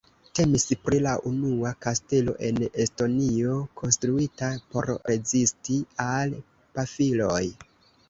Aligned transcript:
Temis 0.37 0.63
pri 0.85 1.01
la 1.07 1.11
unua 1.31 1.73
kastelo 1.87 2.33
en 2.49 2.63
Estonio 2.87 3.61
konstruita 3.83 4.53
por 4.73 4.93
rezisti 5.13 5.81
al 6.11 6.39
pafiloj. 6.77 7.43